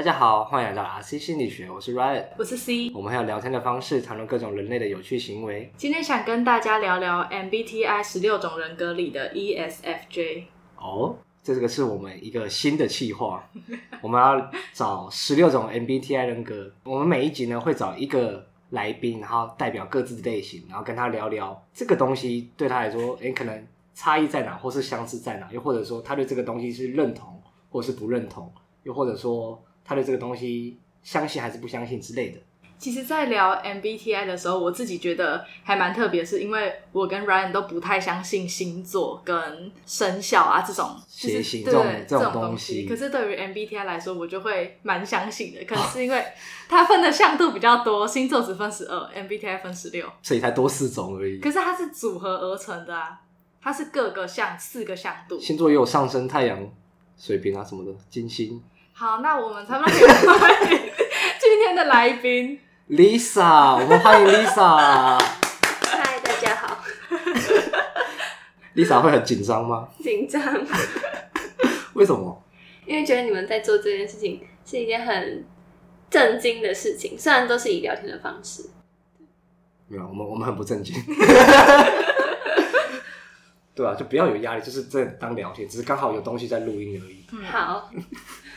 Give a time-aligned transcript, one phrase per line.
[0.00, 5.70] 大家好，欢迎来到 RC 心理学，我是 Ryan，我是 C，我们还有聊天的方式，谈论各种人类的有趣行为。
[5.76, 10.44] 今天想跟大家聊聊 MBTI 十六种人格里的 ESFJ。
[10.78, 13.46] 哦，这个是我们一个新的企划，
[14.00, 16.72] 我们要找十六种 MBTI 人格。
[16.84, 28.50] 我们每一集呢会找一个来宾，然后代表各自的类型，然后跟他聊聊这个东西对他来说，诶，可能差异在哪，或是相似在哪，又或者说他对这个东西是认同或是不认同，
[28.84, 29.62] 又或者说。
[29.90, 32.38] 他对这个东西相信还是不相信之类的。
[32.78, 42.86] 其实，在聊 MBTI 的时候，我自己觉得还蛮特别，是因为我跟 Ryan 都不太相信星座跟生肖啊这种血型这种这种东西。
[42.86, 45.64] 可是对于 MBTI 来说，我就会蛮相信的。
[45.64, 46.24] 可能是因为
[46.68, 51.40] 它分的向度比较多，星座只分十二，MBTI 分十六，所以才多四种而已。
[51.40, 53.20] 可是它是组合而成的啊，
[53.60, 55.40] 它是各个像四个向度。
[55.40, 56.58] 星座也有上升、太阳、
[57.18, 58.62] 水瓶啊什么的，金星。
[59.00, 60.92] 好，那我们差不多可以欢迎
[61.40, 65.18] 今天的来宾 Lisa，我们欢迎 Lisa。
[65.88, 66.84] 嗨，大家好。
[68.74, 69.88] Lisa 会很紧张吗？
[70.04, 70.42] 紧张。
[71.94, 72.44] 为什么？
[72.84, 75.46] 因为觉得你们在做这件事情是一件很
[76.10, 78.68] 正经的事情，虽然都是以聊天的方式。
[79.88, 80.94] 没有，我们我们很不正经。
[83.74, 87.24] 对啊，就不要有压力，就是这当聊天，只是刚好有东西在录音而已。
[87.32, 87.90] 嗯，好。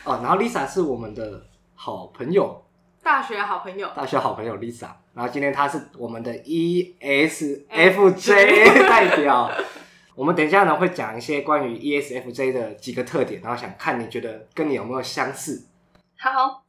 [0.04, 1.42] 哦，然后 Lisa 是我们的
[1.74, 2.62] 好朋友，
[3.02, 4.88] 大学好朋友，大学好朋友 Lisa。
[5.14, 7.48] 然后今天她是我们的 ESFJ
[8.88, 9.50] 代表。
[10.14, 15.66] 我们等一下呢会讲一些关于 ESFJ 的几个特点，然后想看你觉得跟你有没有相似。
[16.18, 16.63] 好。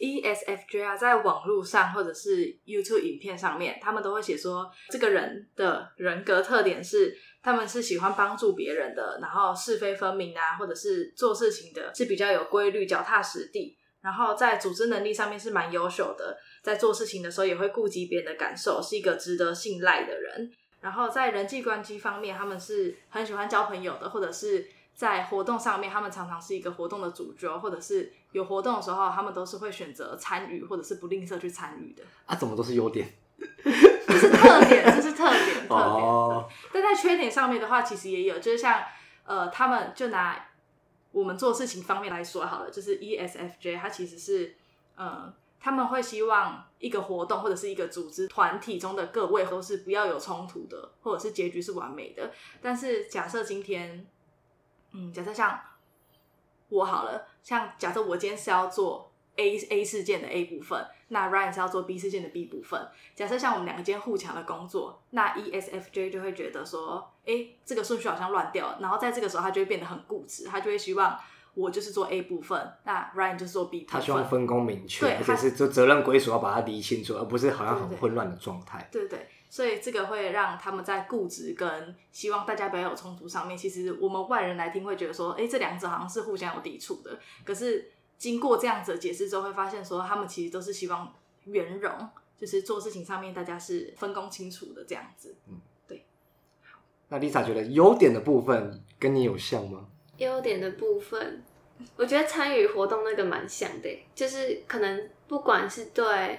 [0.00, 20.50] ESFJ 啊，在网络上或者是 YouTube 影片上面，他们都会写说，这个人的人格特点是，他们是喜欢帮助别人的，然后是非分明啊，或者是做事情的是比较有规律、脚踏实地，然后在组织能力上面是蛮优秀的，在做事情的时候也会顾及别人的感受，是一个值得信赖的人。
[20.80, 24.66] 然后在人际关系方面，他们是很喜欢交朋友的，或者是。
[24.94, 32.02] 在活动上面，他们常常是一个活动的主角，或者是有活动的时候，他们都是会选择参与，或者是不吝啬去参与的。
[32.26, 33.08] 啊，怎么都是优点？
[34.06, 35.70] 这是特点，这是特点， 特点。
[35.70, 36.46] 哦。
[36.70, 38.82] 但在缺点上面的话，其实也有，就是像
[39.24, 40.48] 呃，他们就拿
[41.12, 44.54] 我们做事情方面来说好了，就是 ESFJ，他其实是
[44.96, 52.30] 呃，他们会希望一个活动或者是一个组织团体中的各位都是不要有冲突的，或者是结局是完美的。
[52.60, 54.06] 但是假设今天。
[54.92, 55.60] 嗯，假设像
[56.68, 62.80] 我好了，像假设我今天是要做 A A 事件的 A 部分，那 Ryan 是要做 B 事件的 B 部分。
[63.14, 68.78] 假设像我们两个今天互抢的工作，那 ESFJ 就会觉得说，哎、欸，这个顺序好像乱掉了。
[68.80, 71.18] 然后在这个时候，他就会变得很固执，他就会希望
[71.54, 74.00] 我就是做 A 部分，那 Ryan 就是做 B 部分。
[74.00, 78.88] 他希望分工明确，而且是就责任归属要把它理清楚，而不是好像很混乱的状态。
[78.92, 79.28] 对对。
[79.50, 87.18] 所以这个会让他们在固执跟希望大家不要有冲突上面，其实我们外人来听会觉得说，哎，这两者好像是互相有抵触的。
[87.44, 91.12] 可是经过这样子的解释之后，会发现说，他们其实都是希望
[91.46, 91.92] 圆融，
[92.38, 95.34] 就是做事情上面大家是分工清楚的这样子。
[95.48, 96.06] 嗯，对。
[97.08, 99.88] 那 Lisa 觉得优点的部分跟你有像吗？
[100.18, 101.42] 优点的部分，
[101.96, 106.38] 我觉得参与活动那个蛮像的，就是可能不管是对。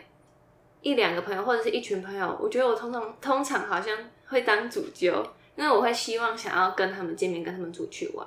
[0.81, 3.96] 一两个朋友或者是一群朋友，我觉得我通常通常好像
[4.28, 5.24] 会当主揪，
[5.56, 8.25] 因为我会希望想要跟他们见面，跟他们出去玩，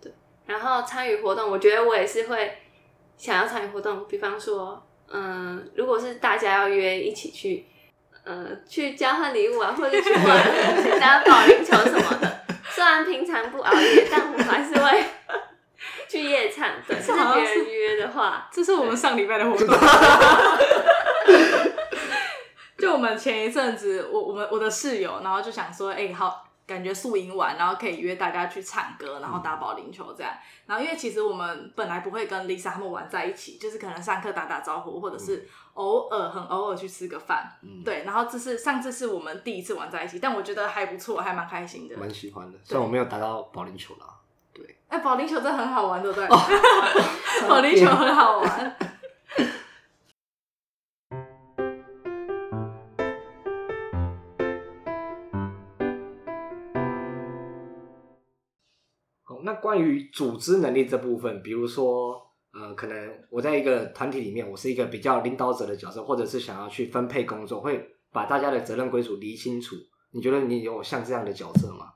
[0.00, 0.12] 对。
[0.46, 2.58] 然后参与活动，我觉得我也是会
[3.16, 4.06] 想要参与活动。
[4.06, 7.66] 比方说，嗯，如果是大家要约一起去，
[8.24, 10.24] 呃，去交换礼物啊，或者去玩，
[10.82, 12.40] 去打保龄球什么的。
[12.70, 15.04] 虽然平常不熬夜，但我还是会
[16.08, 16.70] 去夜场。
[16.86, 19.66] 对，是别人约的话，这是我们上礼拜的活动。
[22.88, 30.32] 就我们前一阵子，我我们我的室友，然后就想说，哎、欸，好，感觉宿营完，然后可以约大家去唱歌，然后打保龄球这样。
[30.64, 38.04] 然后因为其实我们本来不会跟 Lisa 他们玩在一起，就是可能上课打打招呼，或者是偶尔很偶尔去吃个饭，嗯，对。
[38.04, 42.58] 然后这是上次是我们第一次玩在一起，但我觉得还不错，还蛮开心的，蛮喜欢的。
[42.64, 44.06] 虽然我没有打到保龄球啦，
[44.54, 44.64] 对。
[44.88, 46.26] 哎、欸，保龄球真的很好玩，对不对？
[46.26, 46.38] 哦、
[47.50, 48.76] 保龄球很好玩。
[59.44, 62.20] 那关于组织能力这部分，比如说，
[62.52, 69.76] 呃，可能我在一个团体里面，我是一个比较领导者的角色，或者是想要去分配工作，会把大家的责任归属理清楚，
[70.12, 71.92] 你觉得你有像这样的角色吗？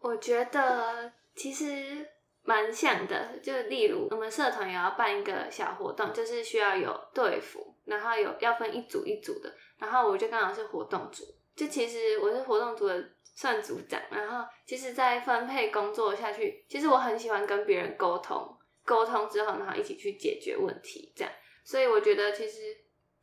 [0.00, 2.06] 我觉得其实
[2.44, 11.24] 蛮像的，就例如我们社团也要办一个小活动，就是需要有队服，然后有要分一组一组的，然后我就刚好是活动组，
[11.58, 21.32] 就其实我是活动组的算组长，然后其实，在分配工作下去，其实我很喜欢跟别人沟通，沟通之后，然后一起去解决问题，这样，
[21.64, 22.60] 所以我觉得其实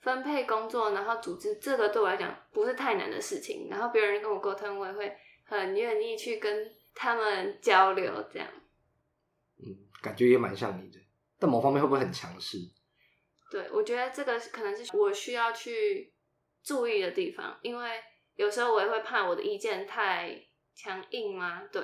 [0.02, 5.16] 分配工作，然后组织这个对我来讲不是太难的事情，然后别人跟我沟通，我也会。
[5.48, 8.48] 很愿意去跟他们交流，这样，
[9.60, 11.00] 嗯，感觉也蛮像你的，
[11.38, 12.58] 但某方面会不会很强势？
[13.52, 16.12] 对，我觉得这个可能是我需要去
[16.64, 17.92] 注意的地方，因为
[18.36, 20.40] 有时候我也会怕我的意见太
[20.76, 21.82] 强硬嘛，对，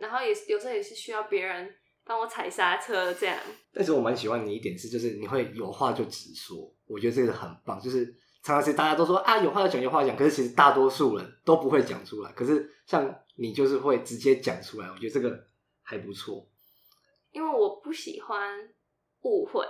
[0.00, 1.74] 然后也有时候也是需要别人
[2.04, 3.38] 帮我踩刹车这样。
[3.72, 8.14] 但是我蛮喜欢你一点是，就是你会有话就直说，我觉得这个很棒，就是。
[8.44, 12.30] 常常是大家都说啊，有话要讲，有话要讲，可是其实大多数人都不会讲出来。
[12.32, 15.46] 可是像你就是会直接讲出来，我觉得这个
[15.82, 16.46] 还不错。
[17.30, 18.68] 因为我不喜欢
[19.22, 19.66] 误会，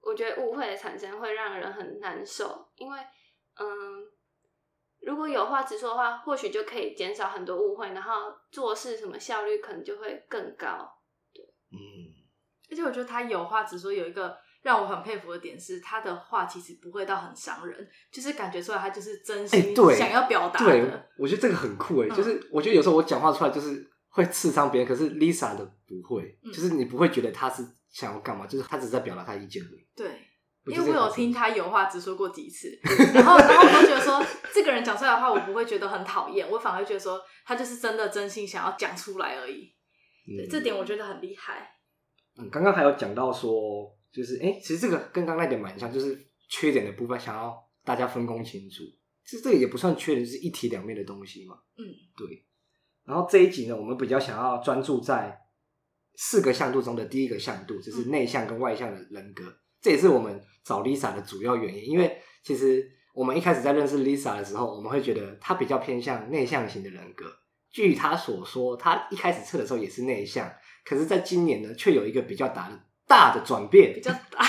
[0.00, 2.64] 我觉得误会的产生会让人很难受。
[2.76, 2.96] 因为
[3.58, 3.66] 嗯，
[5.02, 10.88] 如果有话直说的话，或许就可以减少很多误会，然后做事什么效率可能就会更高。
[11.34, 11.78] 对，嗯，
[12.70, 14.36] 而且我觉得他有话直说有一个。
[14.62, 21.02] 让我很佩服的点是，他的话其实不会到很伤人，就是感觉出来他就是真心想要表达的、欸对。
[21.18, 29.84] 我觉得这个很酷诶、嗯、就是我觉得有时候我讲话出来就是会刺伤别人，可是 Lisa 的不会，嗯、就是你不会觉得他是想要干嘛，就是他只是在表达他意见而已。
[29.96, 30.06] 对，
[30.66, 32.78] 因为我有听他有话直说过几次，
[33.14, 39.72] 然后然后我都觉得说这个人讲出来的话，我不会觉得很讨厌，我反而觉得说他就是真的真心想要讲出来而已。
[40.26, 41.76] 对，嗯、这点我觉得很厉害。
[42.38, 43.96] 嗯，刚刚还有讲到说。
[44.12, 46.14] 就是哎、欸，其实这个跟刚刚那点蛮像，就是
[46.46, 48.82] 缺点的部分想要大家分工清楚。
[49.24, 51.56] 其实这个也不算缺点，就是一体两面的东西嘛。
[51.78, 51.82] 嗯，
[52.14, 52.44] 对。
[53.06, 55.34] 然后这一集呢，我们比较想要专注在
[56.16, 59.44] 四个向度中的第一个向度，就是内向跟外向的人格。
[59.44, 67.26] 嗯、这也是我们找 Lisa 的主要原因，因为其实我们一开始在认识 Lisa 的时候，我们会觉得她比较偏向内向型的人格。
[67.70, 70.52] 据她所说，她一开始测的时候也是内向，
[70.84, 72.78] 可是在今年呢，却有一个比较大的。
[73.04, 74.42] 大的转变比较大，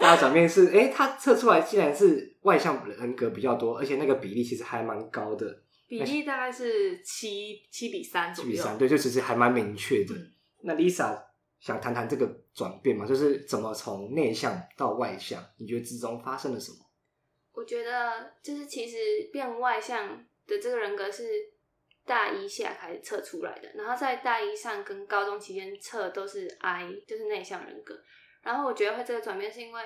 [0.00, 5.44] 大的转变是，哎、欸，他测出来竟然是外向人格比较多，而且那个比例其实还蛮高的，
[5.86, 10.14] 比例大概是七七比三左右，七比三，对，就其实还蛮明确的。
[10.14, 10.32] 嗯、
[10.62, 11.20] 那 Lisa
[11.60, 13.06] 想谈谈这个转变嘛？
[13.06, 16.78] 就是怎么从内向到外向，你觉得之中发生了什么？
[17.52, 18.96] 我觉得就是其实
[19.32, 21.24] 变外向的这个人格是。
[22.08, 28.02] 大一下开始测出来的，然后在大一上跟高中期间测都是 I，就是内向人格。
[28.40, 29.82] 然后我觉得会这个转变是因为，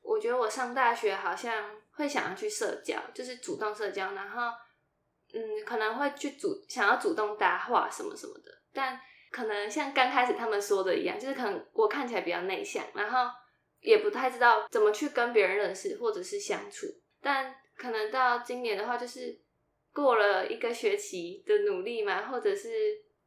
[0.00, 4.42] 我觉得我上大学好像会想要去社交，就是主动社交，然后
[5.34, 8.62] 嗯，可能会去主想要主动搭话什么什么的。
[8.72, 9.00] 但
[9.36, 13.30] 可能像刚开始他们说的一样，就是可能我看起来比较内向，然后
[13.80, 16.86] 也不太知道怎么去跟别人认识或者是相处。
[17.20, 19.38] 但可能到今年的话，就是。
[19.92, 22.68] 过了一个学期的努力嘛，或者是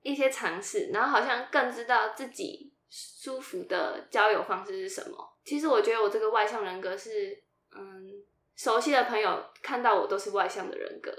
[0.03, 5.17] 一些尝试，然后好像更知道自己舒服的交友方式是什么。
[5.43, 7.35] 其实我觉得我这个外向人格是，
[7.75, 8.23] 嗯，
[8.55, 11.11] 熟悉的朋友看到我都是外向的人格。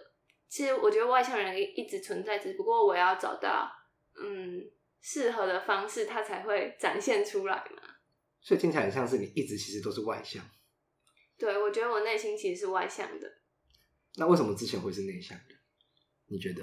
[0.48, 3.68] 其实我觉得外向人一直存在，只不过我要找到
[4.22, 4.62] 嗯
[5.00, 7.82] 适合的方式，它才会展现出来嘛。
[8.40, 10.42] 所以听起来很像是你一直其实都是外向。
[11.36, 13.30] 对，我觉得我内心其实是外向的。
[14.16, 15.54] 那为什么之前会是内向的？
[16.26, 16.62] 你觉得？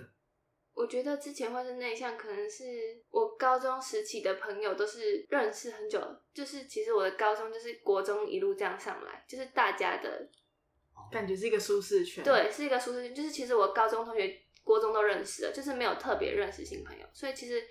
[0.74, 2.64] 我觉得之前会是内向，可能是
[3.10, 6.00] 我高中时期的朋友都是认识很久，
[6.34, 10.30] 就是其实我的高中就是国中一路这样上来，就是大家的
[11.12, 12.24] 感觉是一个舒适圈。
[12.24, 13.16] 对，是一个舒适圈。
[13.16, 17.08] 就是其实我高中同学、国中都认识了，就是没有特别认识新朋友。
[17.12, 17.64] 所以其实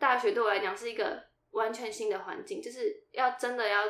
[0.00, 3.84] 大学对我来讲是一个完全新的环境，就是要真的要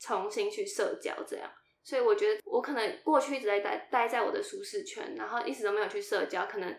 [0.00, 1.50] 重新去社交这样。
[1.82, 6.76] 所以我觉得我可能过去一直在待待在我的舒适圈，然后一直都没有去社交，可能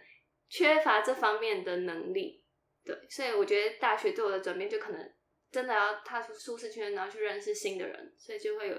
[0.50, 2.44] 缺乏这方面的能力。
[2.84, 5.14] 对，所以我觉得大学对我的转变就可能
[5.52, 8.76] 真的要踏出舒适圈，然后去认识新的人，所以就会有，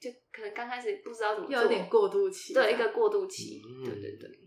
[0.00, 4.43] 就可能刚开始不知道怎么做，有点过渡期，对，一个过渡期，嗯、对对对。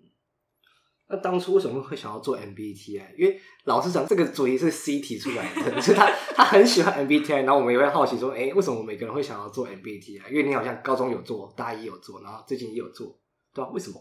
[1.10, 3.16] 那当初为什么会想要做 MBTI？
[3.16, 10.30] 因为老实讲，这个主意是 C 提出来的， 就是他他很喜欢 MBTI，然后我们也会好奇说，哎、欸，为什么每个人会想要做 MBTI？
[10.30, 13.18] 因为你好像高中有做，大一有做，然后最近也有做，
[13.54, 13.74] 对吧、啊？
[13.74, 13.96] 为什么？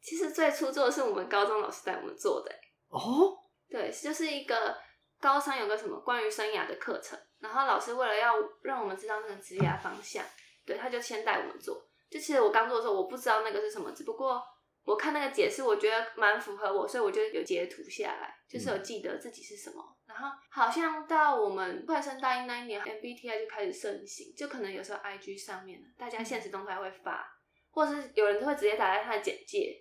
[0.00, 2.52] 其实最初做的是我们高中老师带我们做的。
[2.88, 3.34] 哦，
[3.68, 4.76] 对，就是一个
[5.20, 10.24] 高三有个什么关于生涯的课程，然后老师为了要让我们知道那个职业方向，
[10.64, 11.84] 对，他就先带我们做。
[12.08, 14.40] 就其实我刚做的时候，我不知道那个是什么，只不过。
[14.84, 19.82] 我看那个解释，我觉得蛮符合我，所以我就有截图下来，就是有记得自己是什么。
[20.06, 27.26] 嗯、然后好像到我们快升大一那一年，MBTI 就开始盛行，就可能有时候 IG 上面大家现实动态会发，
[27.70, 29.80] 或者是有人都会直接打在他的简介。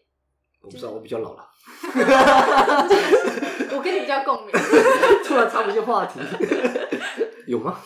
[0.62, 1.50] 我不知道，我比较老了。
[3.76, 4.52] 我跟你比较共鸣，
[5.26, 6.22] 突然插不进话题，
[7.46, 7.78] 有吗？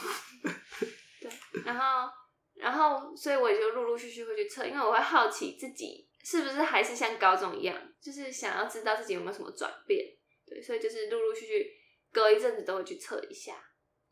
[1.20, 1.32] 对，
[1.66, 2.08] 然后，
[2.54, 10.06] 然后，所以我也就陆陆续续会去测，因为我会好奇自己是不是还是像高中一样，就是想要知道自己有没有什么转变。
[10.46, 11.72] 对，所以就是陆陆续续
[12.12, 13.54] 隔一阵子都会去测一下。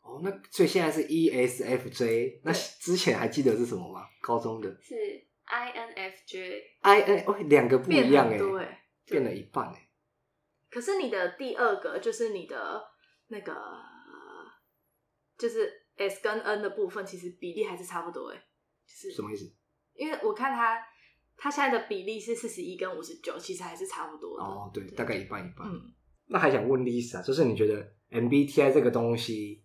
[0.00, 4.06] 哦，那所以现在是 ESFJ，那之前还记得是什么吗？
[4.22, 4.94] 高中的是。
[5.46, 9.88] INFJ，I N 哦，两个不一样哎，对，变了一半哎。
[10.68, 12.82] 可是你的第二个就是你的
[13.28, 13.54] 那个，
[15.38, 18.36] 就是 S 跟 N 的部分，其实比例还是差不多哎。
[18.86, 19.44] 就是什么意思？
[19.94, 20.84] 因为我看他
[21.36, 24.44] 他现在的比例是四十一跟五十九，其实还是差不多的。
[24.44, 25.68] 哦，对，对大概一半一半。
[25.68, 25.92] 嗯，
[26.26, 29.62] 那还想问 Lisa，就是你觉得 MBTI 这个东西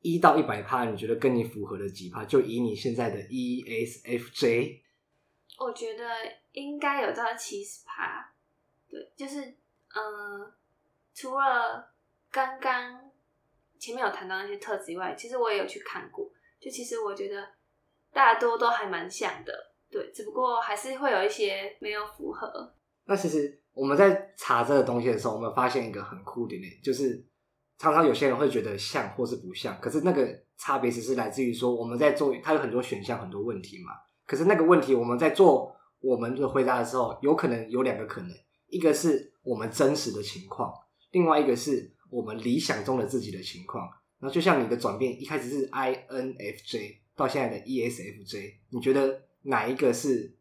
[0.00, 2.24] 一到一百趴，你觉得跟你符合的几趴？
[2.24, 4.80] 就以你现在的 ESFJ。
[5.58, 6.04] 我觉得
[6.52, 8.34] 应该有到七十趴，
[8.88, 10.54] 对，就是嗯、呃，
[11.14, 11.94] 除了
[12.30, 13.10] 刚刚
[13.78, 17.48] 前面有谈到那些特质以外，其实我也有去看过，就其实我觉得
[18.12, 22.74] 大多都还蛮像的，对，只不过还是会有一些没有符合。
[23.04, 27.22] 那其实我们在查这个东西的时候，我们发现一个很酷的点，就是
[27.78, 33.92] 常常有些人会觉得像或是不像，可是那个差别只是来自于说我们在做，它有很多选项，很多问题嘛。
[34.24, 38.30] 可是那个问题，我们在做我们的回答的时候，有可能有两个可能，
[38.68, 40.72] 一个是我们真实的情况，
[41.10, 43.86] 另外一个是我们理想中的自己的情况。
[44.20, 50.36] 那就像你的转变，一开始是 INFJ 到现在的 ESFJ，你觉得哪一个是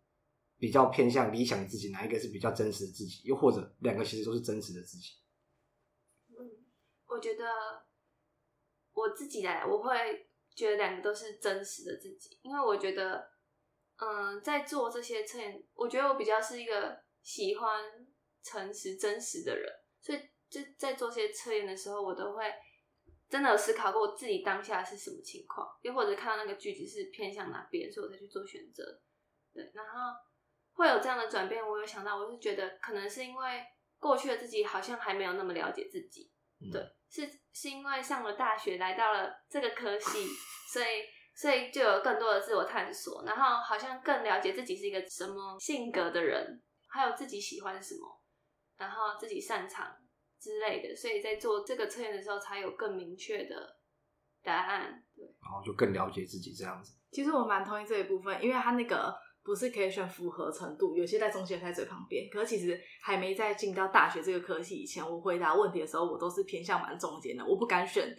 [0.58, 3.22] 比较偏向理想的自己，哪一个是比较真实的自己？
[3.24, 5.14] 又或者两个其实都是真实的自己？
[6.30, 6.66] 嗯，
[7.08, 7.46] 我觉得
[8.94, 13.30] 我自己来，我会觉得两个都是真实的自己，因为我觉得。
[14.04, 17.84] 嗯，在做这些测验，我觉得我比较是一个喜欢
[18.42, 22.52] 诚实、真实的人，所以就在做些测验的时候，我都会
[23.32, 28.84] 真的有思考过我自己当下是什么情况，又或者看到那个句子是偏向哪边，所以我才去做选择。
[29.54, 30.14] 对，然后
[30.74, 33.64] 会有这样的转变，我有想到，我是觉得可能是因为
[33.98, 36.30] 过去的自己好像还没有那么了解自己，
[36.72, 40.28] 对，是是因为上了大学，来到了这个科系，
[40.74, 40.86] 所以。
[41.34, 48.22] 所以就有更多的自我探索，然后好像更了解自己是一个什么性格的人，还有自己喜欢什么，
[48.76, 49.96] 然后自己擅长
[50.42, 50.96] 之类的。
[50.96, 53.78] 所以在做这个测验的时候，才有更明确的
[54.44, 55.04] 答案。
[55.16, 56.94] 对，然后就更了解自己这样子。
[57.12, 62.28] 其实我蛮同意这一部分，因为他那个不是可以选符合程度，有些在中间，在最旁边。
[62.32, 68.14] 可是其实还没在进到大学这个科系以前，我回答问题的时候，我都是偏向蛮中间的，我不敢选。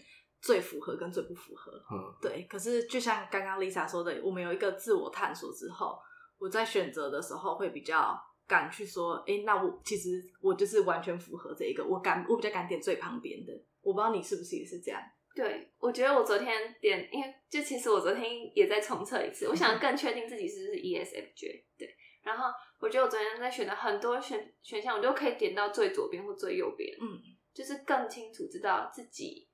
[0.45, 2.45] 最符合跟最不符合，嗯，对。
[2.51, 5.97] 可是就像刚刚 Lisa 说的，我们有一个自我探索之后，
[6.37, 13.53] 我在选择的时候会比较敢去说，哎、欸，那我其实我就是完全符合这一个，我敢，我比较敢点最旁边的。
[13.81, 15.01] 我不知道你是不是也是这样？
[15.35, 21.65] 对，我觉得我昨天点，因为就其实我昨天也在重测一次，我想更确定自己是不是 ESFJ。
[21.79, 27.19] 对，然后我觉得我昨天在选的很多选选项，我都可以点到最左边或最右边，嗯，
[27.55, 29.49] 就是更清楚知道自己。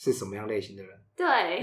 [0.00, 0.98] 是什么样类型的人？
[1.14, 1.26] 对，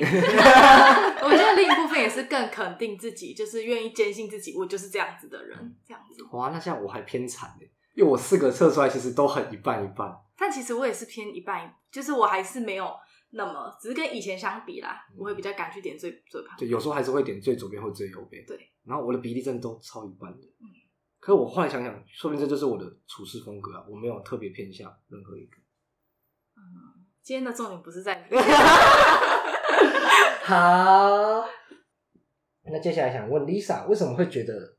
[1.24, 6.24] 我觉得另一部分也是更肯定自己，就是愿意坚信自己，我就是这样子的人，这样子。
[6.32, 7.65] 哇，那这样我还偏惨呢，
[7.96, 10.15] 因为我四个测出来其实都很一半一半。
[10.38, 12.96] 但其实我也是偏一半，就是我还是没有
[13.32, 16.56] 那么，只是跟以前相比啦，我会比较敢去点最最旁。
[16.60, 18.46] 对，有时候还是会点最左边或最右边。
[18.46, 20.46] 对，然后我的比例真的都超一半的。
[20.62, 20.70] 嗯，
[21.20, 25.58] 可是我后来想想，说不定这就是我的处事风格啊，我没有特别偏向任何一个。
[27.28, 27.30] 嗯。
[27.30, 28.38] 今天的重点不是在你
[30.44, 31.46] 好。
[32.70, 34.78] 那接下来想问 Lisa，为什么会觉得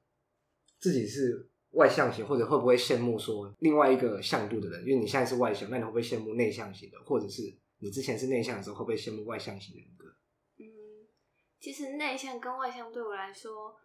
[0.78, 4.80] 自己是外向型，或者会不会羡慕说另外一个向度的人？
[4.86, 6.98] 因为你现在是外向，那你会不会羡慕内向型的？
[7.04, 7.42] 或者是
[7.80, 10.06] 你之前是内向的时候，会不会羡慕外向型的人格？
[10.58, 10.64] 嗯，
[11.60, 13.76] 其实内向跟外向对我来说，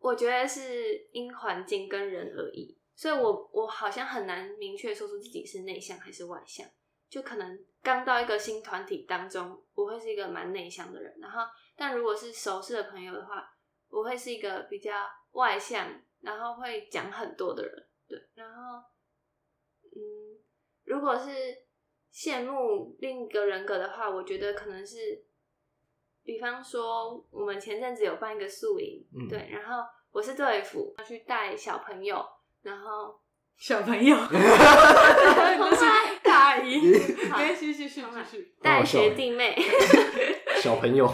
[0.00, 6.66] 我觉得是因环境跟人而异，所以我我好像很难明确说出自己是内向还是外向。
[7.08, 11.14] 就可能刚到一个新团体当中，我会是一个蛮内向的人。
[11.20, 11.42] 然后，
[11.76, 13.48] 但如果是熟识的朋友的话，
[13.88, 14.92] 我会是一个比较
[15.32, 15.88] 外向，
[16.20, 17.86] 然后会讲很多的人。
[18.08, 18.82] 对，然后，
[19.94, 20.38] 嗯，
[20.84, 21.30] 如果是
[22.12, 25.24] 羡慕另一个人格的话，我觉得可能是，
[26.22, 32.26] 比方说我们前阵子有办一个宿营，嗯，对，然后我是队服，要去带小朋友。
[32.62, 33.20] 然后
[33.56, 34.32] 小朋友，就
[35.76, 36.15] 是
[36.58, 36.80] 大一，
[37.54, 39.56] 继续继续继续，带学弟妹，
[40.62, 41.06] 小朋友，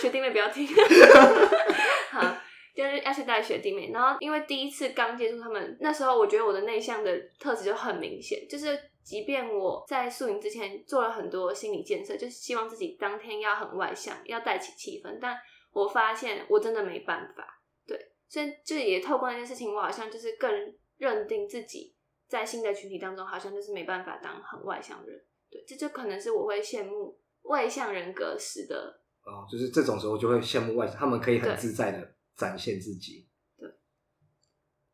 [0.00, 0.66] 学弟妹不要听，
[2.10, 2.36] 好。
[2.74, 8.66] 就是要去带学弟妹，然后因为第一次刚接触他们，那时候我觉得我的内向的特质就很明显，就是
[9.04, 15.36] 即便我在宿营之前做了很多心理建设，就是希望自己当天要很外向，要带起气氛，但
[15.74, 17.46] 我发现我真的没办法，
[17.86, 20.50] 对，所以就也透过那件事情，我好像就是更
[20.96, 21.94] 认定自己
[22.32, 32.16] 在新的群体当中，好像就是没办法当很外向的人，对，这就可能是我会羡慕外向人格时的，哦，就是这种时候就会羡慕外向，他们可以很自在的。
[32.34, 33.70] 展现自己，对，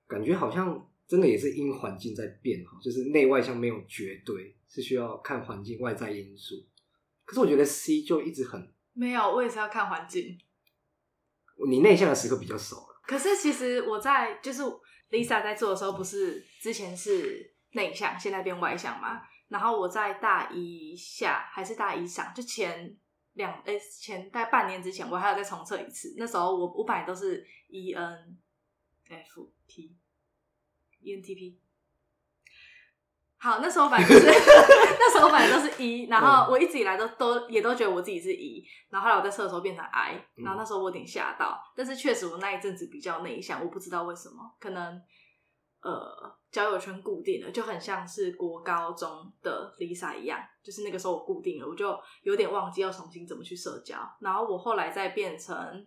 [0.09, 6.57] 感觉好像真的也是因环境在变哈，就是内外向没有绝对，是需要看环境外在因素。
[7.25, 10.37] 可是我觉得 C 就一直很没有，我也是要看环境。
[11.69, 14.61] 你内向的时刻比较少了，可是其实我在就是
[15.11, 19.23] Lisa 在做的时候，不是之前是内向，现在变外向嘛？
[19.49, 22.97] 然后我在大一下还是大一上，就前。
[23.35, 26.13] 两诶、前大概半年之前，我还有再重测一次。
[26.17, 28.37] 那时候我五百都是 E N
[29.09, 29.97] F P
[30.99, 31.61] E N T P。
[33.39, 34.27] 好，那时候反正就是
[34.99, 45.01] 那时候反正都是一然后我一直以来都都也都觉得我自己是一然后后来我在测的时候变成 I，然后那时候我有点吓到，但是确实我那一阵子比较内向，我不知道为什么，可能。
[45.81, 53.97] 呃，交友圈固定了，就很像是国高中的 Lisa 一样，就是那个时候我固定了，我就有点忘记要重新怎么去社交。
[54.21, 55.87] 然后我后来再变成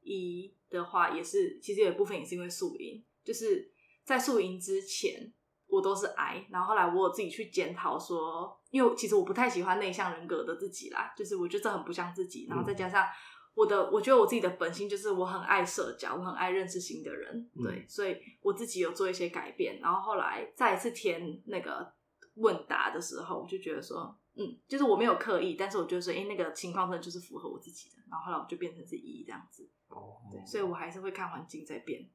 [0.00, 3.70] 一的话，也是其实有一部分也是因为宿营，就是
[4.04, 5.32] 在宿营之前
[5.68, 13.06] 我都是 I，然后后来我有自己去检讨说，因为其实我不太喜欢内向人格的自己啦，就是我觉得这很不像自己，然后再加上。
[13.54, 19.80] 我的我觉得我自己的本性就是我很爱社交，我很爱认识新的人，对，所以我自己有做一些改变。
[19.80, 21.92] 然后后来再一次填那个
[22.34, 27.96] 问答的时候，我就觉得说，嗯，就是我没有刻意，但是我觉得说，哎，那个情况真的就是符合我自己的。
[28.08, 32.08] 然后后来我就变成是 E 这样子，哦，对，所以我还是会看环境在变。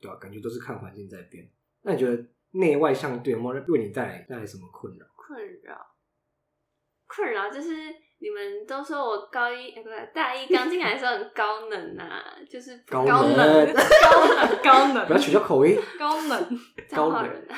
[0.00, 1.52] 对啊，感觉都是看环境在变。
[1.82, 3.50] 那你觉得内外向对吗？
[3.68, 5.06] 为你带来带来什么困扰？
[5.16, 5.76] 困扰，
[7.06, 7.70] 困扰就是。
[8.22, 16.60] 你们都说我高一，欸、不对，大一刚进来的时候很高冷呐、啊，就是 高冷，高冷，高冷，不要取消口音，高冷，
[16.90, 17.48] 高冷人。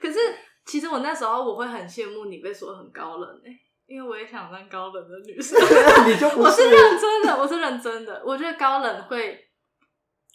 [0.00, 0.20] 可是
[0.64, 5.58] 其实我那时候我会很羡慕你被说很高冷哎、欸，因为我也想当高冷的女生。
[6.38, 8.22] 我是认真的，我是认真的。
[8.24, 9.36] 我觉得高冷会，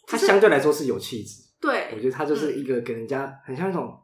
[0.06, 1.42] 他相对来说是有气质。
[1.62, 3.98] 对，我觉得他就是一个给人家很像那种。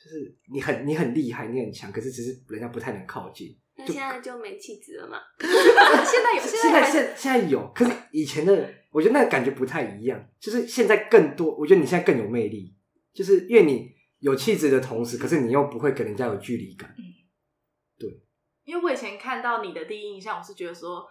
[0.00, 3.48] 就是你很你很厉害，你很强，可是只是人家不太能靠近。
[3.76, 5.18] 那现在就没气质了嘛？
[5.40, 10.24] 现在有，现在现现在有，可是以前的，我觉得那个感觉不太一样。
[10.38, 12.72] 就是现在更多，我觉得你现在更有魅力，
[13.12, 16.94] 就是因为你有气质的同时，可是你又不会给人家有距离感。
[16.96, 17.02] 嗯，
[17.98, 18.08] 对。
[18.62, 21.04] 因为我以前看到你的第一印象，我是觉得说，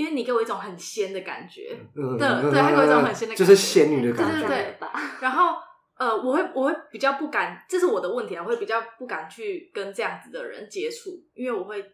[0.00, 4.88] 因为你给我一种很仙的感觉，嗯、对对，他给我一种很仙的感觉，就是仙女的感觉，对对对。
[5.20, 5.56] 然后。
[6.00, 11.84] 呃，我会我会比较不敢，这是我的问题啊，我会比较不敢去跟这样子的人接触，因为我会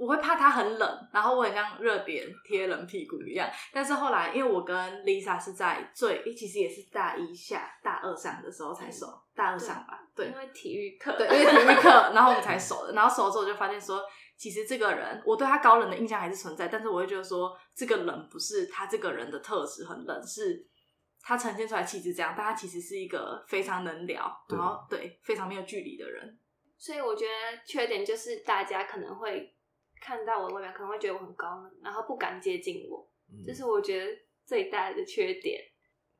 [0.00, 3.46] 我会怕他很冷，然后我很像热点贴冷屁股一样。
[3.70, 12.94] 但是后来，因为我跟 Lisa 是在最，其实也是大一下大二上的时候才熟，嗯、大二上吧，对，因为体育课，对，因为体育课，然后我们才熟的。
[12.94, 14.02] 然后熟了之后，我就发现说，
[14.38, 20.66] 其实这个人，我对他高冷的印象还是存在，但是我会觉得说，这个冷不是他这个人的特质很冷，是。
[21.22, 26.38] 他呈现出来气质这样，但他其实是一个非常能聊，然后对非常没有距离的人。
[26.78, 29.54] 所以我觉得缺点就是大家可能会
[30.00, 35.62] 看到我的外表，可能会觉得我很高冷，然后不敢接近我，嗯、这是我觉得最大的缺点。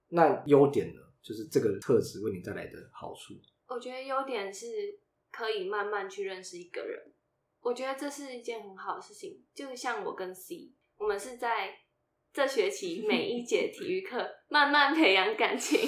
[0.09, 1.01] 那优点呢？
[1.23, 3.35] 就是这个特质为你带来的好处。
[3.66, 4.66] 我觉得优点是
[5.31, 7.12] 可以慢慢去认识一个人，
[7.61, 9.45] 我觉得这是一件很好的事情。
[9.55, 11.79] 就像我跟 C，我们是在。
[12.33, 15.81] 这学期 每一节体育课，慢慢培养感情，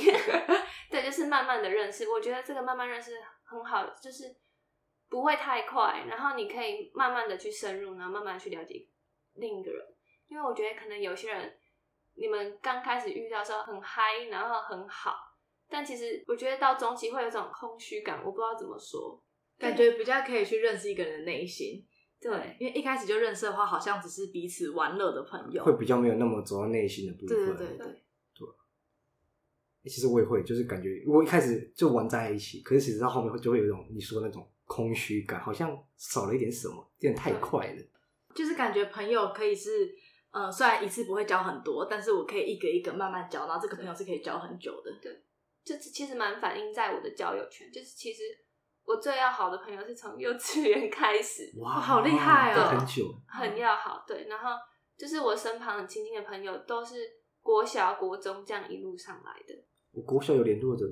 [0.90, 2.08] 对，就是慢慢的认识。
[2.08, 3.12] 我觉得这个慢慢认识
[3.44, 4.24] 很好，就是
[5.12, 8.88] 不会太快，然后你可以慢慢的去深入，然后慢慢去了解
[9.34, 9.86] 另一个人。
[10.26, 11.52] 因为我觉得可能有些人，
[12.14, 15.14] 你们刚开始遇到的时候很嗨，然后很好，
[15.68, 19.22] 但其实我觉得到中期会有种空虚感，我不知道怎么说，
[19.58, 21.86] 感觉比较可以去认识一个人的内心。
[22.18, 27.28] 对，因为一开始就认识的话，好像只是彼此玩乐的朋友，会比较没有那么走到内心的部分。
[27.28, 28.48] 对对对对，对。
[29.90, 37.82] 其实我也会，就是感觉我一开始就玩在一起，可是其实到后面就会有一种你说的那种空虚感，好像少了一点什么，有点太快了。
[38.34, 39.94] 就是感觉朋友可以是
[40.30, 44.90] 呃，虽然一次不会交很多，但是我可以一个一个慢慢交，然后这个朋友是可以交很久的。
[45.02, 45.12] 对，
[45.62, 48.22] 就其实蛮反映在我的交友圈，就是其实
[48.86, 54.02] 我最要好的朋友是从幼稚园开始，哇，好厉害哦，很久，很要好。
[54.08, 54.52] 对，然后
[54.96, 56.94] 就是我身旁很亲近的朋友都是
[57.42, 59.54] 国小、国中这样一路上来的。
[59.90, 60.86] 我国小有联络的。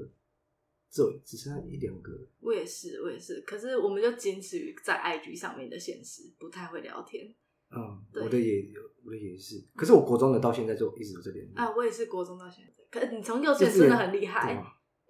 [0.91, 3.41] 只只剩下一两个，我也是，我也是。
[3.43, 7.33] 可是我们就仅止于在 IG 上面的现实，不太会聊天。
[7.71, 9.65] 嗯，我的也有，我的也是。
[9.77, 11.55] 可是我国中的到现在就一直都在联络。
[11.57, 12.83] 啊，我也是国中到现在。
[12.91, 14.61] 可是你从幼稚园真的很厉害，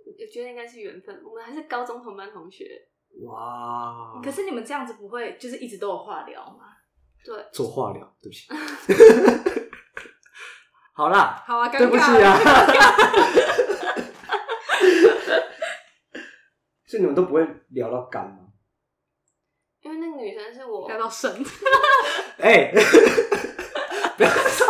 [0.04, 1.22] 我觉得应该是缘分。
[1.24, 2.86] 我们还是高中同班同学。
[3.22, 4.20] 哇！
[4.22, 6.66] 可是你们这样子不会就是一直都有话聊吗？
[7.24, 8.46] 对，做话聊，对不起。
[10.92, 12.36] 好啦，好啊，对不起啊。
[16.90, 18.48] 所以你们都不会聊到干吗？
[19.80, 21.30] 因为那个女生是我聊到神。
[22.42, 22.72] 哎，
[24.16, 24.66] 不要说。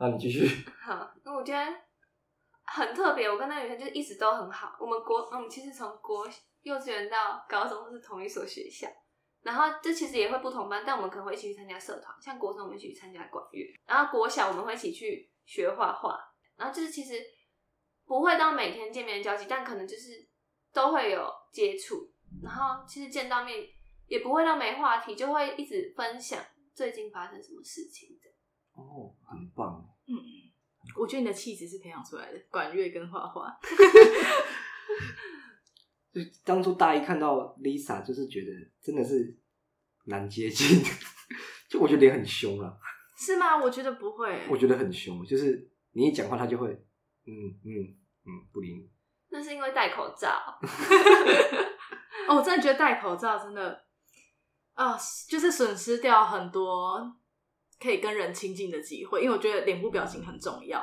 [0.00, 0.64] 那，你继续。
[0.82, 1.64] 好，那我觉得
[2.64, 3.30] 很特别。
[3.30, 4.76] 我跟那个女生就一直都很好。
[4.80, 6.28] 我们国，嗯，其实从国
[6.62, 8.88] 幼稚园到高中都是同一所学校，
[9.42, 16.18] 然后这其实也会不同班，但我们可能会一起去参加社团，像国中我们一起去参加管乐，然后国小我们会一起去学画画，
[16.56, 17.14] 然后就是其实。
[18.06, 20.26] 不会到每天见面交集，但可能就是
[20.72, 22.08] 都会有接触，
[22.42, 23.66] 然后其实见到面
[24.06, 26.40] 也不会到没话题，就会一直分享
[26.72, 28.30] 最近发生什么事情的。
[28.80, 29.84] 哦，很棒。
[30.06, 30.14] 嗯，
[30.96, 33.58] 我觉得你的气质是培养出来的，管乐跟画画。
[36.12, 39.36] 就当初大一看到 Lisa，就是觉得真的是
[40.04, 40.80] 难接近，
[41.68, 42.78] 就我觉得脸很凶啊。
[43.18, 43.56] 是吗？
[43.56, 44.46] 我觉得不会。
[44.48, 46.80] 我觉得很凶，就是你一讲话，他就会。
[47.26, 48.88] 嗯嗯嗯，不理你。
[49.30, 50.28] 那是因为戴口罩。
[52.28, 53.84] 哦，我真的觉得戴口罩真的
[54.74, 57.16] 啊、呃，就是损失掉很多
[57.80, 59.22] 可以跟人亲近的机会。
[59.22, 60.80] 因为我觉得脸部表情很重要。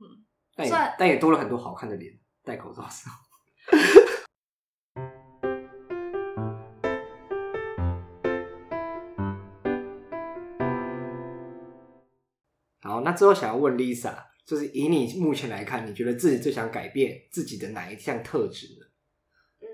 [0.00, 0.24] 嗯，
[0.56, 2.18] 但也但也多了很多好看的脸。
[2.42, 3.14] 戴口罩时候。
[12.82, 14.14] 好，那最后想要问 Lisa。
[14.46, 18.86] 就是以你目前来看，你觉得自己最想改变自己的哪一项特质呢？
[19.60, 19.66] 嗯，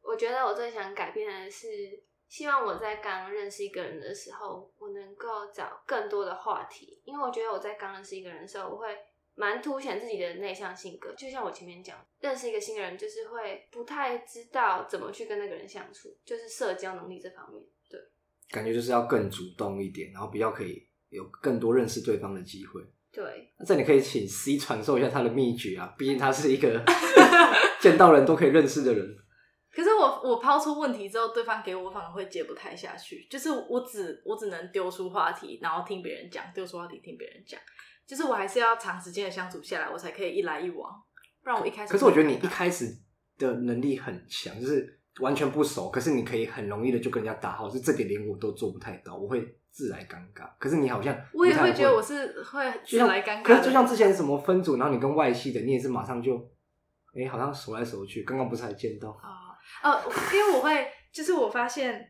[0.00, 1.66] 我觉得我最想改变的是，
[2.28, 7.02] 希望我在刚认识一个人的时候，我能够找更多的话题。
[7.04, 8.86] 因为我觉得我在刚认识一个人的时候，我会
[9.34, 11.12] 蛮凸显自己的内向性格。
[11.16, 17.60] 就像我前面讲，认识一个新人，就是会不太知道怎么去跟那个人相处，就是社交能力这方面。
[17.88, 17.98] 对，
[18.50, 22.80] 感觉就是要更主动一点，然后比较可以有更多认识对方的机会。
[23.12, 23.24] 对，
[23.58, 26.80] 那这你可以请 C 传授一下他的秘诀啊，毕竟他是一个
[27.80, 29.04] 见到人都可以认识的人。
[29.74, 37.58] 可是我我抛出问题之后，对方给我反而会接不太下去，就是我只我只能丢出话题，然后听别人讲，丢出话题听别人讲，
[38.06, 40.92] 就是我还是要长时间的相处下来，我才可以一来一往，
[41.42, 41.92] 不然我一开始。
[41.92, 42.86] 可是我觉得你一开始
[43.38, 49.56] 的能力很强，就是完全不熟，可是你可以很容易的就跟人家打好，是这点连我都做不太到，我会。
[49.70, 53.42] 自来尴尬，可是你好像我也会觉得我是会自来尴尬。
[53.42, 56.36] 可是就像之前什么分组，然后你跟外系的，你也是马上就，
[57.14, 58.24] 哎、欸，好像熟来熟去。
[58.24, 59.54] 刚刚不是还见到啊？
[59.82, 60.02] 呃，
[60.34, 62.04] 因为我会，就是我发现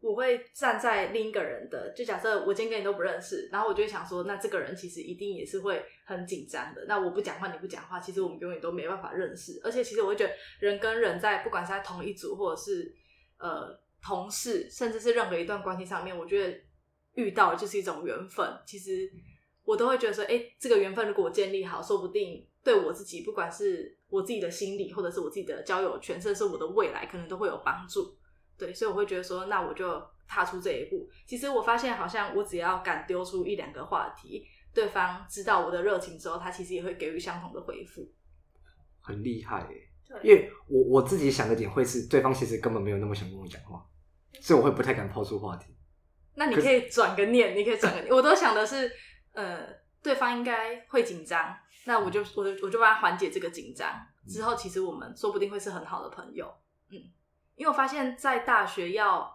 [0.00, 6.84] 我会站在另一个人的，就假设我今天跟你都不认识，然后我就会想说，那这个人其实一定也是会很紧张的。
[6.86, 9.60] 那我不讲话，你不讲话，其实我们永远都没办法认识。
[9.64, 12.94] 而且其实我会觉得，人跟人在不管是在同一组，或者是
[13.38, 13.80] 呃。
[14.02, 16.58] 同事，甚至是任何一段关系上面，我觉得
[17.14, 18.46] 遇到的就是一种缘分。
[18.66, 19.10] 其实
[19.64, 28.16] 我都会觉得说，哎、欸，这个缘分如果我建立好，说不定对我自己，不管是我自己的心理，或者是我自己的交友圈，甚至是我的未来，可能都会有帮助。
[28.56, 31.08] 对，所以我会觉得说，那我就踏出这一步。
[31.26, 38.10] 其实我发现，好像我只要敢丢出一两个话题，对方知道我的热情之后，他其实也会给予相同的回复。
[39.00, 39.88] 很厉害耶！
[40.22, 43.82] 因为我我自己想的点会是，对方其实根本没有那么想跟我讲话。
[44.40, 45.74] 所以我会不太敢抛出话题。
[46.34, 48.14] 那你可以转个念，你可以转个念。
[48.14, 48.90] 我都想的是，
[49.32, 49.66] 呃，
[50.02, 53.90] 对方应该会紧张，那我就我就我就帮他缓解这个紧张。
[54.28, 56.46] 之后其实我们说不定会是很好的朋友。
[56.90, 56.96] 嗯，
[57.56, 59.30] 因为我发现，在大学要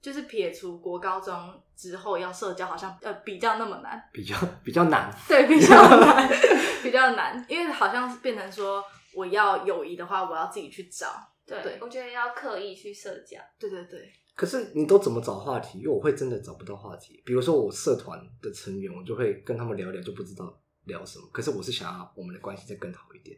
[0.00, 5.12] 就是撇除国高中之后要社交，好像呃比较那么难，比较比较难。
[5.28, 6.28] 对，比较 难，
[6.82, 8.82] 比较难，因为好像变成说，
[9.14, 11.06] 我要友谊的话，我要自己去找。
[11.46, 13.38] 对，对我觉得要刻意去社交。
[13.58, 14.12] 对对对。
[14.38, 15.80] 可是你都怎么找话题？
[15.80, 17.20] 因为我会真的找不到话题。
[17.26, 21.28] 比如说我社团的成员，我就会跟他们聊聊，就不知道聊什么。
[21.32, 23.36] 可是我是想要我们的关系再更好一点。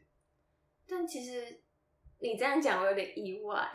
[0.86, 1.62] 但其实
[2.18, 3.66] 你这样讲我有点意外。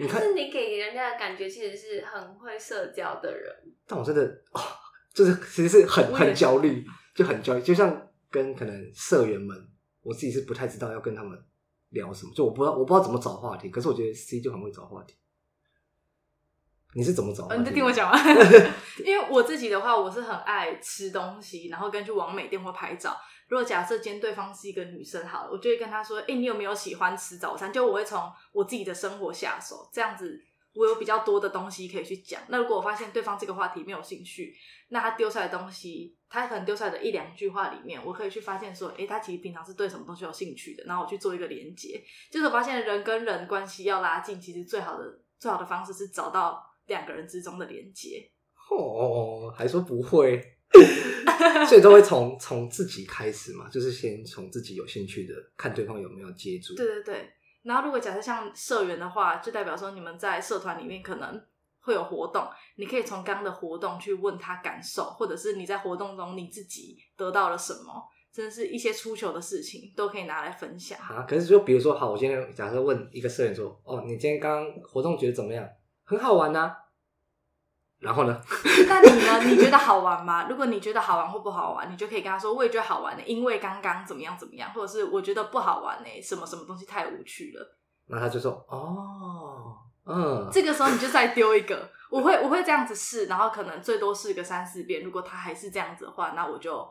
[0.00, 3.54] 你看就是你给人家的感觉其实是很会社交的人，
[3.86, 4.60] 但我真的哦，
[5.14, 9.56] 就是其实是很很焦虑，就很焦虑，就像跟可能社员们，
[10.02, 11.40] 我自己是不太知道要跟他们
[11.90, 15.14] 聊什么，就我不知道我不知道怎么找话题，可是我觉得 C 就很会找话题。
[16.94, 17.54] 你是怎么找话题？
[17.54, 18.18] 哦，你在听我讲吗？
[19.04, 23.16] 因为我自己的话，我是很爱吃东西，然后跟去网美店或拍照。
[23.48, 28.20] 如果假设今天对方是一个女生，好了，我就会跟她说：“哎、欸，你有没有喜欢吃早餐？”就我会从
[28.52, 30.42] 我自己的生活下手，这样子
[30.74, 32.40] 我有比较多的东西可以去讲。
[32.48, 34.52] 那如果我发现对方这个话题没有兴趣，
[34.88, 42.02] 那他丢出来的东西，他可能丢出来的一两句话里面，我可以去发现说：“哎、欸，他其实平常是对什么东西有兴趣的。”然后我去做一个连接。
[42.32, 45.04] 就是我发现人跟人关系要拉近，其实最好的
[45.38, 46.64] 最好的方式是找到。
[46.86, 48.30] 两个人之中的连接
[48.70, 50.40] 哦，还说不会，
[51.68, 56.74] 所以都会从从自己开始嘛，就是先从自己有兴趣的，看对方有没有接住。
[56.74, 57.30] 对对对，
[57.62, 61.40] 然后如果假设像社员的话，就代表说你们在社团里面可能
[61.80, 62.44] 会有活动，
[62.76, 71.22] 你可以从刚刚的活动去问他感受，或者是你在活动中你自己得到了什么，真的是一些出糗的事情都可以拿来分享啊。
[71.22, 75.64] 可是就比如说，好，我今天假设问一个社员说，哦，你今天刚刚活动觉得怎么样？
[76.06, 76.76] 很好玩呐、啊，
[77.98, 78.40] 然后呢？
[78.88, 79.42] 那你呢？
[79.44, 80.46] 你觉得好玩吗？
[80.50, 87.76] 如果你觉得好玩或不好玩，你就可以跟他说：“我也觉得好玩的，因为刚刚怎么样怎么样，或者是我觉得不好玩呢，什么什么东西太无趣了。”
[88.08, 95.02] 那他就说：“哦，嗯。”这个时候你就再丢一个，我会我会这样子试，然后可能最多试个三四遍。
[95.02, 96.88] 如果他还是这样子的话，那我就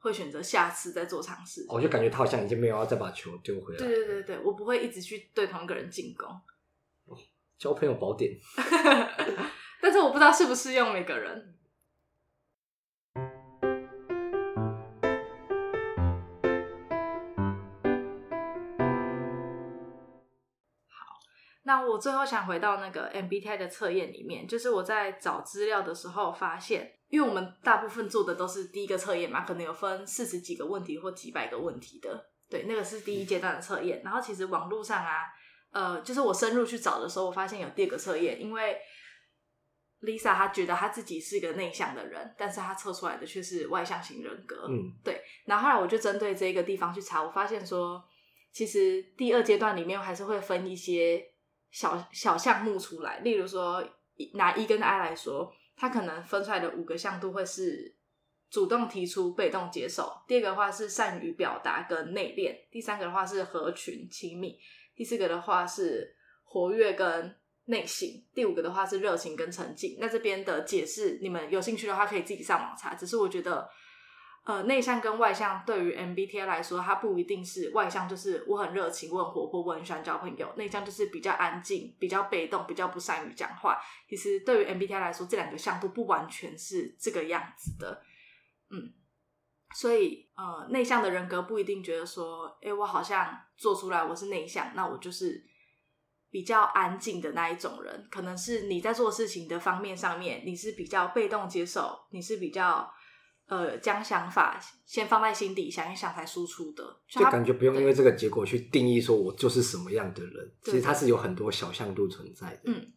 [0.00, 1.64] 会选择下次再做尝试。
[1.68, 3.78] 我就感觉他好像已经没有要再把球丢回来。
[3.78, 6.28] 对对对对，我不会一直去对同一个人进攻。
[7.58, 8.30] 交朋友宝典，
[9.82, 11.56] 但是我不知道适不适用每个人。
[20.86, 21.18] 好，
[21.64, 34.00] 那我最后想回到那个 MBTI 的测验里面，就是我在找资料的时候发现，因为我们大部分做的都是第一个测验嘛，可能有分四十几个问题或几百个问题的，对，那个是第一阶段的测验。
[34.04, 35.24] 然后其实网络上啊。
[35.70, 38.76] 呃，就是我深入去找的时候，我发现有第二个测验，因为
[40.00, 44.66] Lisa 她觉得她自己是一个内向的人，但是她测出来的却是外向型人格。
[44.68, 45.20] 嗯，对。
[45.44, 48.02] 然后后来我就针对这个地方去查，我发现说，
[48.50, 51.22] 其实第二阶段里面还是会分一些
[51.70, 53.84] 小小项目出来，例如说
[54.34, 57.94] 拿一跟 I 来说，它可能分出来的五个向度会是
[58.50, 64.58] 主动提出、被动接受；第二个的话是善于表达跟内敛；第三个的话是合群、亲密。
[64.98, 69.96] 第四个的话是活跃跟内省，第五个的话是热情跟沉静。
[70.00, 72.96] 那这边的解释，你们有兴趣的话可以自己上网查。
[72.96, 73.70] 只是我觉得，
[74.44, 83.78] 呃，内向跟外向对于 MBTI 来说，它不一定是外向，就是我很热情，我很活泼，我很喜欢交朋友；内向就是比较安静，比较被动，比较不善于讲话。
[84.08, 88.02] 其实对于 MBTI 来说，这两个向度不完全是这个样子的，
[88.70, 88.92] 嗯。
[89.74, 95.44] 所以，呃，内向的人格不一定觉得说，哎、欸，我好像做出来我是内向，那我就是
[96.30, 98.08] 比较安静的那一种人。
[98.10, 102.90] 可能是你在做事情的方面上面，你是比较被动接受，你是比较
[103.46, 106.82] 呃将想法先放在心底想一想才输出的。
[107.06, 110.52] 就，就感觉不用因为这个结果去定义说我就是什么样的人。
[110.62, 112.60] 其实它是有很多小向度存在的。
[112.64, 112.92] 嗯，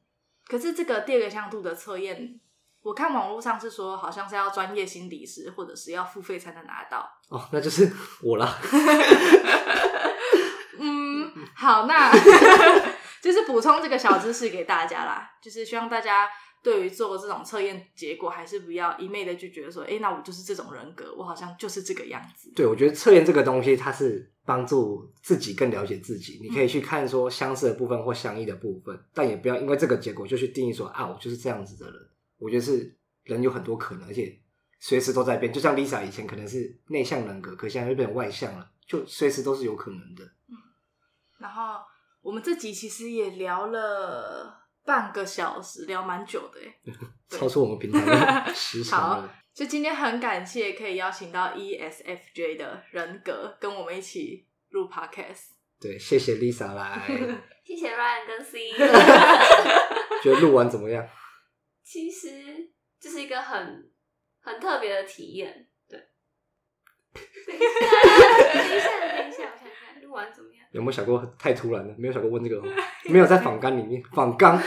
[0.46, 2.40] 可是这个第二个向度的测验。
[2.84, 7.08] 我看网络上是说，好像是要专业心理师，或者是要付费才能拿到。
[7.30, 7.92] 哦，那就是
[8.24, 8.58] 我啦。
[10.80, 12.12] 嗯，好，那
[13.22, 15.30] 就是补充这个小知识给大家啦。
[15.42, 16.28] 就是希望大家
[16.64, 22.52] 对于做这种测验结果，还是不要一昧的就觉得说，哎、欸，那我就是这种人格，我好像就是这个样子。
[22.56, 26.40] 对，我觉得测验这个东西，它是帮助自己更了解自己。
[26.42, 32.08] 你可以去看说相似的部分或相异的部分，嗯、但也不要因为这个结果就去定义说，啊，我就是这样子的人。
[32.42, 34.38] 我觉得是人有很多可能，而且
[34.80, 35.54] 随时都在变。
[35.54, 40.26] 就像 Lisa 以前可能是内向人格，可现在又变成外向了，就随时都是有可能的。
[40.50, 40.58] 嗯。
[41.40, 41.80] 然后
[42.22, 46.80] 我们这集其实也聊了半个小时，聊蛮久的诶，
[47.30, 48.04] 超出我们平台
[48.46, 49.36] 的 时长了。
[49.54, 55.50] 就今天很感谢可以邀请到 ESFJ 的人格跟我们一起录 Podcast。
[55.80, 57.06] 对，谢谢 Lisa 来，
[57.66, 58.70] 谢谢 Ryan 跟 C。
[60.24, 61.06] 觉得录完怎么样？
[61.92, 62.30] 其实
[63.02, 63.92] 这是一个很
[64.40, 66.00] 很特别的体验，对。
[67.14, 67.68] 等一下，
[68.64, 70.66] 等一下，等一下，我看看录完怎么样？
[70.72, 71.94] 有没有想过太突然了？
[71.98, 72.74] 没有想过问这个吗？
[73.10, 74.58] 没有在访纲里面， 访纲，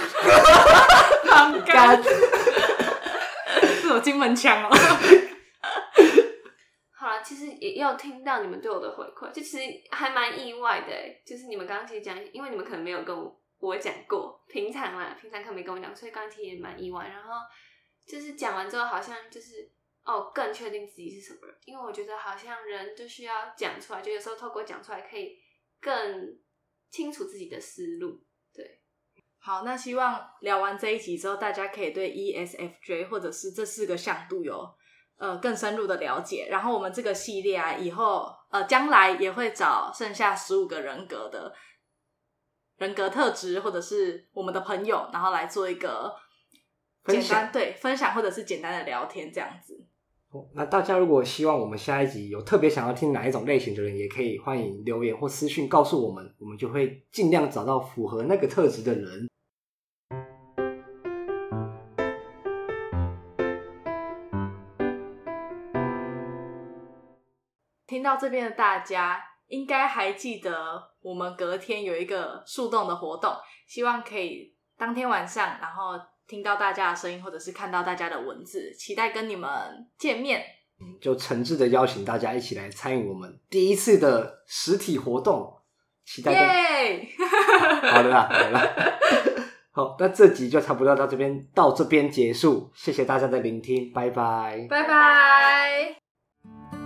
[1.26, 2.02] 访纲，
[3.80, 4.68] 这种金门腔哦。
[6.90, 9.58] 好了，其实也有听到你们对我的回馈，就其实
[9.90, 10.92] 还蛮意外的。
[11.24, 17.08] 就是你们刚刚其实讲，因为你们可能没有跟我我讲过，平常啦，平常可能没跟我讲，所以刚刚其实也蛮意外。
[17.08, 17.30] 然后
[18.06, 19.70] 就是讲完之后，好像就是
[20.04, 25.38] 哦，更确定自己是什么人，因为我觉得好像人就需要讲出来，就有时候透过讲出来可以
[25.80, 26.38] 更
[26.90, 28.22] 清楚自己的思路。
[28.52, 28.80] 对，
[29.38, 34.74] 好，那希望聊完这一集之后，大家可以对 ESFJ 或者是这四个向度有。
[35.16, 41.54] 呃，更深入的了解，然后我们这个系列啊，以后呃，将来也会找剩下十五个人格的
[42.76, 46.14] 人格特质，或者是我们的朋友，然后来做一个
[47.04, 49.86] 简单，分享，对，分享或者是简单的聊天这样子。
[50.30, 59.28] 哦，那大家如果希望我们下一集有特别想要听哪一种类型的人，也可以欢迎留言或私讯告诉我们，我们就会尽量找到符合那个特质的人。
[67.86, 73.30] 听到这边的大家，应该还记得我们隔天有一个树洞的活动，
[73.68, 79.50] 希望可以当天晚上，然后听到大家的声音，或者是看到大家的文字，期待跟你们
[79.98, 80.42] 见面。
[80.80, 85.60] 嗯，就诚挚的邀请大家一起来参与我们第一次的实体活动，
[86.06, 86.32] 期待。
[86.32, 87.08] 耶！
[87.92, 88.66] 好的啦，好的啦。
[89.70, 92.70] 好，那这集就差不多到这边，到这边结束。
[92.74, 96.83] 谢谢大家的聆听，拜拜，拜拜。